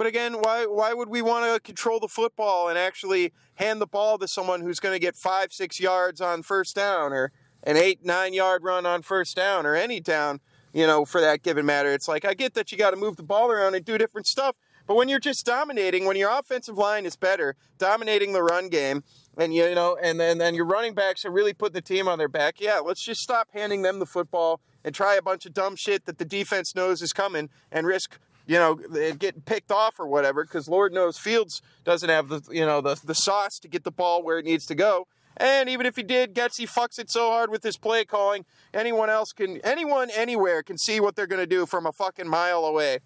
But 0.00 0.06
again, 0.06 0.40
why 0.40 0.64
why 0.64 0.94
would 0.94 1.10
we 1.10 1.20
want 1.20 1.52
to 1.52 1.60
control 1.60 2.00
the 2.00 2.08
football 2.08 2.70
and 2.70 2.78
actually 2.78 3.34
hand 3.56 3.82
the 3.82 3.86
ball 3.86 4.16
to 4.16 4.26
someone 4.26 4.62
who's 4.62 4.80
going 4.80 4.94
to 4.94 4.98
get 4.98 5.14
five, 5.14 5.52
six 5.52 5.78
yards 5.78 6.22
on 6.22 6.42
first 6.42 6.74
down 6.74 7.12
or 7.12 7.32
an 7.64 7.76
eight, 7.76 8.02
nine 8.02 8.32
yard 8.32 8.64
run 8.64 8.86
on 8.86 9.02
first 9.02 9.36
down 9.36 9.66
or 9.66 9.74
any 9.74 10.00
down, 10.00 10.40
you 10.72 10.86
know, 10.86 11.04
for 11.04 11.20
that 11.20 11.42
given 11.42 11.66
matter? 11.66 11.92
It's 11.92 12.08
like 12.08 12.24
I 12.24 12.32
get 12.32 12.54
that 12.54 12.72
you 12.72 12.78
got 12.78 12.92
to 12.92 12.96
move 12.96 13.16
the 13.16 13.22
ball 13.22 13.50
around 13.50 13.74
and 13.74 13.84
do 13.84 13.98
different 13.98 14.26
stuff. 14.26 14.56
But 14.86 14.94
when 14.94 15.10
you're 15.10 15.20
just 15.20 15.44
dominating, 15.44 16.06
when 16.06 16.16
your 16.16 16.30
offensive 16.30 16.78
line 16.78 17.04
is 17.04 17.16
better, 17.16 17.54
dominating 17.76 18.32
the 18.32 18.42
run 18.42 18.70
game, 18.70 19.04
and 19.36 19.52
you 19.52 19.74
know, 19.74 19.98
and 20.02 20.18
then 20.18 20.38
then 20.38 20.54
your 20.54 20.64
running 20.64 20.94
backs 20.94 21.26
are 21.26 21.30
really 21.30 21.52
putting 21.52 21.74
the 21.74 21.82
team 21.82 22.08
on 22.08 22.16
their 22.16 22.26
back. 22.26 22.58
Yeah, 22.58 22.78
let's 22.78 23.02
just 23.02 23.20
stop 23.20 23.48
handing 23.52 23.82
them 23.82 23.98
the 23.98 24.06
football 24.06 24.62
and 24.82 24.94
try 24.94 25.16
a 25.16 25.22
bunch 25.22 25.44
of 25.44 25.52
dumb 25.52 25.76
shit 25.76 26.06
that 26.06 26.16
the 26.16 26.24
defense 26.24 26.74
knows 26.74 27.02
is 27.02 27.12
coming 27.12 27.50
and 27.70 27.86
risk 27.86 28.18
you 28.50 28.58
know 28.58 28.74
getting 29.14 29.42
picked 29.42 29.70
off 29.70 30.00
or 30.00 30.08
whatever 30.08 30.42
because 30.42 30.66
Lord 30.66 30.92
knows 30.92 31.16
Fields 31.16 31.62
doesn't 31.84 32.08
have 32.08 32.28
the 32.28 32.42
you 32.50 32.66
know 32.66 32.80
the 32.80 33.00
the 33.04 33.14
sauce 33.14 33.60
to 33.60 33.68
get 33.68 33.84
the 33.84 33.92
ball 33.92 34.24
where 34.24 34.40
it 34.40 34.44
needs 34.44 34.66
to 34.66 34.74
go. 34.74 35.06
And 35.36 35.68
even 35.68 35.86
if 35.86 35.94
he 35.94 36.02
did, 36.02 36.34
Getsy 36.34 36.68
fucks 36.68 36.98
it 36.98 37.10
so 37.10 37.30
hard 37.30 37.50
with 37.50 37.62
his 37.62 37.76
play 37.76 38.04
calling. 38.04 38.44
Anyone 38.74 39.08
else 39.08 39.32
can, 39.32 39.58
anyone 39.64 40.10
anywhere 40.10 40.62
can 40.62 40.76
see 40.76 41.00
what 41.00 41.14
they're 41.14 41.28
going 41.28 41.40
to 41.40 41.46
do 41.46 41.64
from 41.64 41.86
a 41.86 41.92
fucking 41.92 42.28
mile 42.28 42.64
away. 42.66 42.98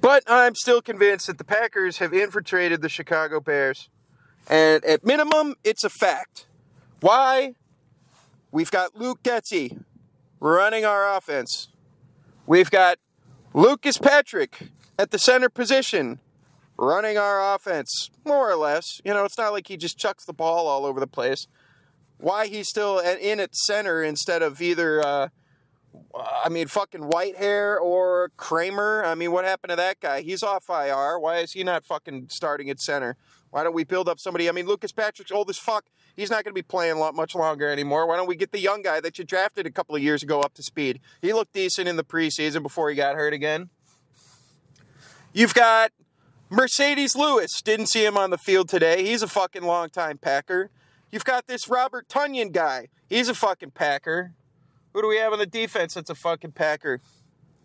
But 0.00 0.24
I'm 0.26 0.56
still 0.56 0.80
convinced 0.80 1.28
that 1.28 1.38
the 1.38 1.44
Packers 1.44 1.98
have 1.98 2.12
infiltrated 2.12 2.80
the 2.80 2.88
Chicago 2.88 3.38
Bears. 3.38 3.88
And 4.48 4.84
at 4.84 5.04
minimum, 5.04 5.54
it's 5.62 5.84
a 5.84 5.90
fact. 5.90 6.46
Why? 7.00 7.54
We've 8.50 8.70
got 8.70 8.96
Luke 8.96 9.22
Getsy 9.22 9.84
running 10.40 10.84
our 10.84 11.16
offense. 11.16 11.68
We've 12.50 12.68
got 12.68 12.98
Lucas 13.54 13.96
Patrick 13.96 14.70
at 14.98 15.12
the 15.12 15.20
center 15.20 15.48
position 15.48 16.18
running 16.76 17.16
our 17.16 17.54
offense, 17.54 18.10
more 18.24 18.50
or 18.50 18.56
less. 18.56 19.00
You 19.04 19.14
know, 19.14 19.24
it's 19.24 19.38
not 19.38 19.52
like 19.52 19.68
he 19.68 19.76
just 19.76 19.96
chucks 19.96 20.24
the 20.24 20.32
ball 20.32 20.66
all 20.66 20.84
over 20.84 20.98
the 20.98 21.06
place. 21.06 21.46
Why 22.18 22.48
he's 22.48 22.68
still 22.68 22.98
in 22.98 23.38
at 23.38 23.54
center 23.54 24.02
instead 24.02 24.42
of 24.42 24.60
either 24.60 25.00
uh, 25.00 25.28
I 26.12 26.48
mean, 26.48 26.66
fucking 26.66 27.02
Whitehair 27.02 27.80
or 27.80 28.32
Kramer. 28.36 29.04
I 29.04 29.14
mean, 29.14 29.30
what 29.30 29.44
happened 29.44 29.70
to 29.70 29.76
that 29.76 30.00
guy? 30.00 30.22
He's 30.22 30.42
off 30.42 30.68
IR. 30.68 31.20
Why 31.20 31.36
is 31.36 31.52
he 31.52 31.62
not 31.62 31.84
fucking 31.84 32.30
starting 32.30 32.68
at 32.68 32.80
center? 32.80 33.16
Why 33.50 33.62
don't 33.62 33.74
we 33.74 33.84
build 33.84 34.08
up 34.08 34.18
somebody? 34.18 34.48
I 34.48 34.52
mean, 34.52 34.66
Lucas 34.66 34.90
Patrick's 34.90 35.30
old 35.30 35.50
as 35.50 35.58
fuck. 35.58 35.84
He's 36.20 36.28
not 36.28 36.44
going 36.44 36.52
to 36.52 36.58
be 36.58 36.60
playing 36.60 36.98
much 37.14 37.34
longer 37.34 37.70
anymore. 37.70 38.06
Why 38.06 38.16
don't 38.18 38.28
we 38.28 38.36
get 38.36 38.52
the 38.52 38.60
young 38.60 38.82
guy 38.82 39.00
that 39.00 39.18
you 39.18 39.24
drafted 39.24 39.64
a 39.64 39.70
couple 39.70 39.96
of 39.96 40.02
years 40.02 40.22
ago 40.22 40.42
up 40.42 40.52
to 40.52 40.62
speed? 40.62 41.00
He 41.22 41.32
looked 41.32 41.54
decent 41.54 41.88
in 41.88 41.96
the 41.96 42.04
preseason 42.04 42.62
before 42.62 42.90
he 42.90 42.94
got 42.94 43.14
hurt 43.14 43.32
again. 43.32 43.70
You've 45.32 45.54
got 45.54 45.92
Marcedes 46.50 47.16
Lewis. 47.16 47.62
Didn't 47.62 47.86
see 47.86 48.04
him 48.04 48.18
on 48.18 48.28
the 48.28 48.36
field 48.36 48.68
today. 48.68 49.02
He's 49.02 49.22
a 49.22 49.28
fucking 49.28 49.62
long 49.62 49.88
time 49.88 50.18
Packer. 50.18 50.68
You've 51.10 51.24
got 51.24 51.46
this 51.46 51.68
Robert 51.68 52.06
Tonyan 52.06 52.52
guy. 52.52 52.88
He's 53.08 53.30
a 53.30 53.34
fucking 53.34 53.70
Packer. 53.70 54.34
Who 54.92 55.00
do 55.00 55.08
we 55.08 55.16
have 55.16 55.32
on 55.32 55.38
the 55.38 55.46
defense 55.46 55.94
that's 55.94 56.10
a 56.10 56.14
fucking 56.14 56.52
Packer? 56.52 57.00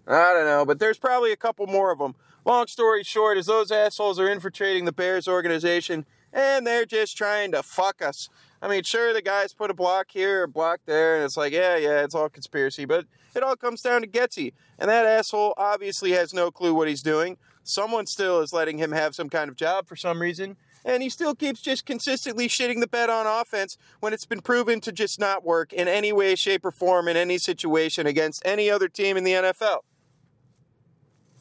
I 0.08 0.32
don't 0.32 0.46
know, 0.46 0.66
but 0.66 0.80
there's 0.80 0.98
probably 0.98 1.34
a 1.34 1.38
couple 1.38 1.68
more 1.68 1.92
of 1.92 2.00
them. 2.00 2.16
Long 2.46 2.68
story 2.68 3.04
short 3.04 3.38
is 3.38 3.48
those 3.48 3.70
assholes 3.70 4.18
are 4.18 4.30
infiltrating 4.30 4.86
the 4.86 4.94
Bears 4.94 5.28
organization 5.28 6.06
and 6.36 6.68
they're 6.68 6.86
just 6.86 7.18
trying 7.18 7.52
to 7.54 7.64
fuck 7.64 8.02
us. 8.02 8.30
I 8.62 8.68
mean, 8.68 8.84
sure, 8.84 9.14
the 9.14 9.22
guys 9.22 9.54
put 9.54 9.70
a 9.70 9.74
block 9.74 10.08
here, 10.10 10.44
a 10.44 10.48
block 10.48 10.82
there, 10.86 11.16
and 11.16 11.24
it's 11.24 11.38
like, 11.38 11.54
yeah, 11.54 11.78
yeah, 11.78 12.04
it's 12.04 12.16
all 12.16 12.30
conspiracy, 12.30 12.86
but 12.86 13.06
it 13.36 13.44
all 13.44 13.56
comes 13.56 13.82
down 13.82 14.02
to 14.02 14.08
Getsy. 14.08 14.54
And 14.80 14.90
that 14.90 15.06
asshole 15.06 15.54
obviously 15.58 16.12
has 16.12 16.34
no 16.34 16.52
clue 16.52 16.74
what 16.74 16.88
he's 16.88 17.04
doing. 17.04 17.38
Someone 17.64 18.06
still 18.06 18.42
is 18.42 18.54
letting 18.54 18.78
him 18.78 18.92
have 18.92 19.16
some 19.16 19.30
kind 19.30 19.50
of 19.50 19.56
job 19.56 19.88
for 19.88 19.96
some 19.96 20.22
reason 20.22 20.58
and 20.86 21.02
he 21.02 21.10
still 21.10 21.36
keeps 21.36 21.60
just 21.60 21.86
consistently 21.86 22.48
shitting 22.48 22.80
the 22.80 22.88
bed 22.88 23.10
on 23.10 23.26
offense 23.26 23.76
when 24.00 24.14
it's 24.14 24.26
been 24.26 24.40
proven 24.40 24.80
to 24.82 24.92
just 24.92 25.20
not 25.20 25.44
work 25.44 25.74
in 25.74 25.88
any 25.88 26.14
way, 26.14 26.36
shape, 26.36 26.64
or 26.64 26.72
form 26.72 27.08
in 27.08 27.18
any 27.18 27.40
situation 27.40 28.06
against 28.06 28.42
any 28.46 28.70
other 28.70 28.88
team 28.88 29.18
in 29.18 29.24
the 29.24 29.32
NFL. 29.32 29.80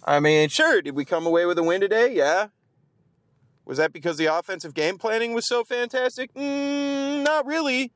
I 0.02 0.18
mean, 0.20 0.48
sure, 0.48 0.82
did 0.82 0.96
we 0.96 1.04
come 1.04 1.26
away 1.26 1.44
with 1.46 1.58
a 1.58 1.62
win 1.62 1.80
today? 1.82 2.14
Yeah. 2.14 2.48
Was 3.64 3.78
that 3.78 3.92
because 3.92 4.16
the 4.18 4.26
offensive 4.26 4.74
game 4.74 4.98
planning 4.98 5.32
was 5.32 5.46
so 5.46 5.64
fantastic? 5.64 6.32
Mm, 6.34 7.24
not 7.24 7.46
really. 7.46 7.92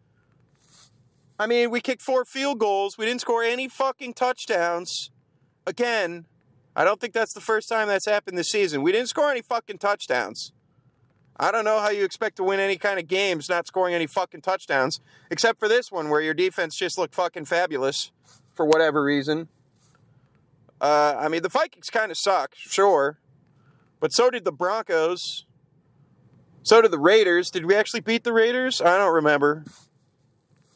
I 1.39 1.47
mean, 1.47 1.71
we 1.71 1.81
kicked 1.81 2.03
four 2.03 2.25
field 2.25 2.59
goals. 2.59 2.99
We 2.99 3.07
didn't 3.07 3.21
score 3.21 3.43
any 3.43 3.69
fucking 3.69 4.15
touchdowns. 4.15 5.11
Again, 5.67 6.27
I 6.75 6.85
don't 6.85 7.01
think 7.01 7.13
that's 7.13 7.35
the 7.35 7.41
first 7.41 7.69
time 7.69 7.89
that's 7.89 8.07
happened 8.07 8.39
this 8.39 8.51
season. 8.51 8.83
We 8.83 8.93
didn't 8.93 9.09
score 9.09 9.31
any 9.31 9.43
fucking 9.43 9.79
touchdowns. 9.79 10.53
I 11.41 11.53
don't 11.53 11.65
know 11.65 11.79
how 11.81 11.91
you 11.91 12.05
expect 12.05 12.37
to 12.37 12.45
win 12.45 12.59
any 12.59 12.77
kind 12.77 12.99
of 12.99 13.07
games 13.07 13.49
not 13.49 13.67
scoring 13.67 13.95
any 13.95 14.09
fucking 14.09 14.41
touchdowns, 14.41 15.01
except 15.31 15.61
for 15.61 15.69
this 15.69 15.93
one 15.93 16.09
where 16.09 16.21
your 16.21 16.35
defense 16.35 16.77
just 16.77 16.99
looked 16.99 17.15
fucking 17.15 17.45
fabulous 17.45 18.11
for 18.55 18.67
whatever 18.67 19.05
reason. 19.05 19.49
Uh, 20.81 21.15
I 21.17 21.29
mean, 21.29 21.43
the 21.43 21.49
Vikings 21.49 21.91
kind 21.91 22.11
of 22.11 22.19
suck, 22.19 22.55
sure, 22.57 23.19
but 24.01 24.13
so 24.13 24.31
did 24.31 24.45
the 24.45 24.53
Broncos. 24.53 25.47
So 26.69 26.83
did 26.83 26.91
the 26.91 26.99
Raiders. 26.99 27.51
Did 27.51 27.65
we 27.65 27.75
actually 27.75 28.01
beat 28.01 28.25
the 28.25 28.33
Raiders? 28.35 28.83
I 28.83 28.99
don't 28.99 29.15
remember. 29.15 29.65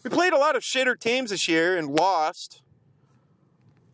We 0.02 0.08
played 0.08 0.32
a 0.32 0.38
lot 0.38 0.56
of 0.56 0.62
shitter 0.62 0.98
teams 0.98 1.28
this 1.28 1.46
year 1.46 1.76
and 1.76 1.90
lost. 1.90 2.62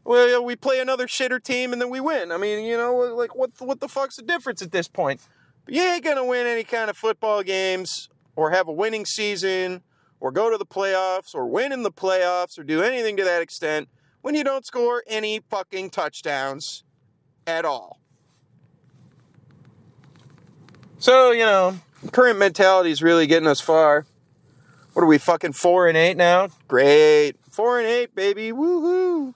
Well, 0.05 0.45
we 0.45 0.55
play 0.55 0.79
another 0.79 1.09
shitter 1.09 1.43
team 1.43 1.73
and 1.73 1.83
then 1.83 1.91
we 1.91 1.99
win. 1.99 2.31
I 2.31 2.37
mean, 2.37 2.65
you 2.65 2.77
know, 2.77 2.95
like 2.95 3.35
what 3.35 3.51
what 3.59 3.81
the 3.81 3.89
fuck's 3.89 4.15
the 4.15 4.23
difference 4.23 4.63
at 4.63 4.71
this 4.71 4.87
point? 4.87 5.21
But 5.65 5.75
you 5.75 5.83
ain't 5.83 6.05
gonna 6.05 6.25
win 6.25 6.47
any 6.47 6.63
kind 6.63 6.89
of 6.89 6.97
football 6.97 7.43
games 7.43 8.09
or 8.37 8.53
have 8.53 8.69
a 8.69 8.73
winning 8.73 9.05
season 9.05 9.83
or 10.21 10.31
go 10.31 10.51
to 10.51 10.57
the 10.57 10.65
playoffs 10.65 11.35
or 11.35 11.49
win 11.49 11.73
in 11.73 11.83
the 11.83 11.91
playoffs 11.91 12.61
or 12.61 12.63
do 12.63 12.81
anything 12.81 13.17
to 13.17 13.25
that 13.25 13.43
extent 13.43 13.89
when 14.21 14.37
you 14.37 14.45
don't 14.45 14.65
score 14.65 15.03
any 15.09 15.41
fucking 15.51 15.91
touchdowns 15.91 16.85
at 17.45 17.65
all. 17.65 17.99
So, 21.01 21.31
you 21.31 21.45
know, 21.45 21.79
current 22.11 22.41
mentality 22.41 22.91
is 22.91 23.03
really 23.03 23.29
getting 23.29 23.47
us 23.47 23.61
far. 23.61 24.05
What 24.95 25.03
are 25.03 25.07
we 25.07 25.19
fucking 25.19 25.53
four 25.53 25.87
and 25.87 25.97
eight 25.97 26.17
now? 26.17 26.49
Great. 26.67 27.37
Four 27.51 27.79
and 27.79 27.87
eight, 27.87 28.17
baby. 28.17 28.51
Woohoo. 28.51 29.35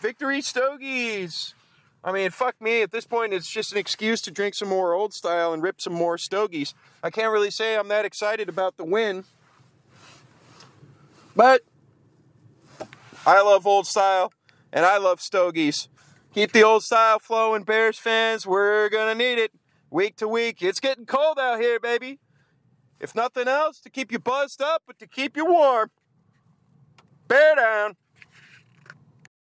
Victory 0.00 0.40
Stogies. 0.40 1.54
I 2.02 2.10
mean, 2.10 2.30
fuck 2.30 2.60
me. 2.60 2.82
At 2.82 2.90
this 2.90 3.04
point, 3.04 3.32
it's 3.32 3.48
just 3.48 3.70
an 3.70 3.78
excuse 3.78 4.20
to 4.22 4.32
drink 4.32 4.54
some 4.54 4.68
more 4.68 4.92
old 4.92 5.14
style 5.14 5.52
and 5.52 5.62
rip 5.62 5.80
some 5.80 5.92
more 5.92 6.18
stogies. 6.18 6.74
I 7.02 7.10
can't 7.10 7.32
really 7.32 7.50
say 7.50 7.76
I'm 7.76 7.88
that 7.88 8.04
excited 8.04 8.48
about 8.48 8.76
the 8.76 8.84
win. 8.84 9.24
But 11.36 11.62
I 13.24 13.40
love 13.42 13.66
old 13.66 13.86
style 13.86 14.32
and 14.72 14.84
I 14.84 14.98
love 14.98 15.20
stogies. 15.20 15.88
Keep 16.34 16.52
the 16.52 16.64
old 16.64 16.82
style 16.82 17.18
flowing, 17.18 17.62
Bears 17.62 17.98
fans. 17.98 18.46
We're 18.46 18.88
going 18.88 19.16
to 19.16 19.24
need 19.24 19.38
it 19.38 19.52
week 19.90 20.16
to 20.16 20.28
week. 20.28 20.62
It's 20.62 20.80
getting 20.80 21.06
cold 21.06 21.38
out 21.38 21.60
here, 21.60 21.80
baby. 21.80 22.20
If 23.00 23.14
nothing 23.14 23.48
else, 23.48 23.80
to 23.80 23.90
keep 23.90 24.10
you 24.10 24.18
buzzed 24.18 24.60
up, 24.60 24.82
but 24.86 24.98
to 24.98 25.06
keep 25.06 25.36
you 25.36 25.46
warm. 25.46 25.90
Bear 27.28 27.54
down. 27.56 27.96